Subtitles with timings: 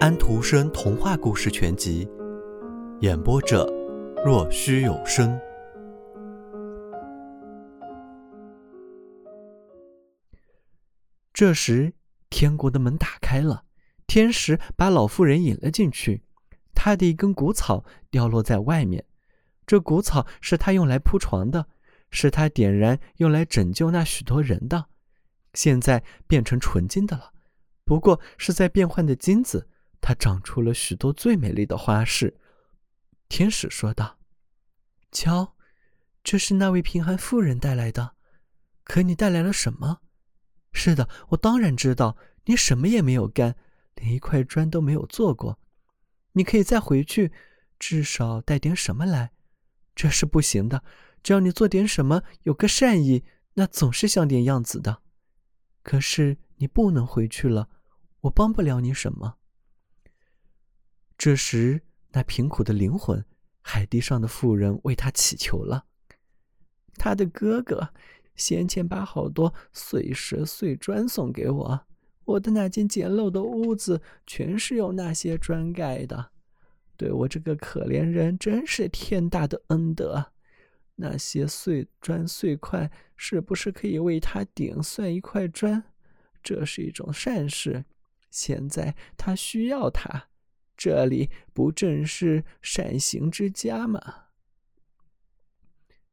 [0.00, 2.04] 安徒生童话故事全集》，
[3.00, 3.64] 演播者：
[4.24, 5.38] 若虚有声。
[11.32, 11.92] 这时，
[12.28, 13.64] 天国的门打开了，
[14.06, 16.24] 天使把老妇人引了进去。
[16.74, 19.04] 他的一根谷草掉落在外面，
[19.64, 21.68] 这谷草是他用来铺床的，
[22.10, 24.86] 是他点燃用来拯救那许多人的。
[25.54, 27.30] 现在变成纯金的了，
[27.84, 29.68] 不过是在变换的金子。
[30.06, 32.36] 它长出了许多最美丽的花饰。
[33.26, 34.18] 天使说道
[35.10, 35.56] ：“瞧，
[36.22, 38.14] 这是那位贫寒妇人带来的。
[38.84, 40.02] 可你带来了什么？
[40.74, 43.56] 是的，我当然知道，你什么也没有干，
[43.94, 45.58] 连一块砖都没有做过。
[46.32, 47.32] 你可以再回去，
[47.78, 49.32] 至少带点什么来。
[49.94, 50.84] 这是不行的。
[51.22, 53.24] 只要你做点什么，有个善意，
[53.54, 55.00] 那总是像点样子的。
[55.82, 57.70] 可是你不能回去了，
[58.20, 59.36] 我帮不了你什么。”
[61.24, 61.80] 这时，
[62.10, 63.24] 那贫苦的灵魂，
[63.62, 65.86] 海地上的妇人为他祈求了。
[66.98, 67.94] 他的哥哥
[68.36, 71.86] 先前把好多碎石碎砖送给我，
[72.26, 76.32] 我的那间简陋的屋子全是用那些砖盖的。
[76.94, 80.32] 对我这个可怜人，真是天大的恩德。
[80.96, 85.84] 那些碎砖碎块，是不是可以为他顶算一块砖？
[86.42, 87.86] 这是一种善事。
[88.30, 90.28] 现在他需要它。
[90.76, 94.24] 这里不正是善行之家吗？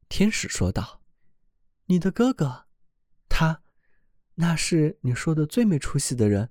[0.08, 1.02] 天使说道
[1.86, 2.66] ：“你的哥哥，
[3.28, 3.62] 他，
[4.34, 6.50] 那是你说的最没出息的人。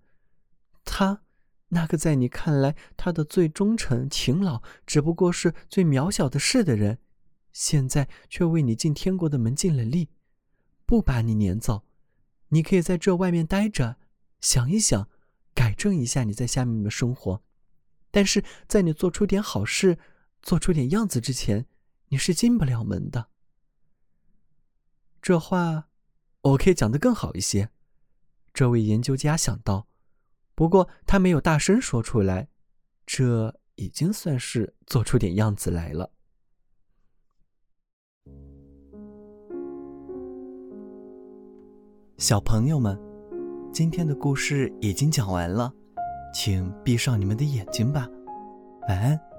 [0.83, 1.23] 他，
[1.69, 6.99] 那个在你看来他的最忠诚、勤劳，只不过是最渺小的事的人，
[7.53, 10.09] 现在却为你进天国的门尽了力，
[10.85, 11.85] 不把你撵走。
[12.49, 13.97] 你可以在这外面待着，
[14.41, 15.07] 想一想，
[15.53, 17.43] 改正一下你在下面的生活。”
[18.11, 19.97] 但是在你做出点好事、
[20.41, 21.65] 做出点样子之前，
[22.09, 23.29] 你是进不了门的。
[25.21, 25.87] 这话
[26.41, 27.69] 我可以讲得更好一些。
[28.53, 29.87] 这位研究家想到，
[30.55, 32.49] 不过他没有大声说出来，
[33.05, 36.11] 这已经算是做出点样子来了。
[42.17, 42.99] 小朋友们，
[43.71, 45.73] 今天的故事已经讲完了。
[46.33, 48.07] 请闭上你们的眼睛吧，
[48.87, 49.30] 晚安。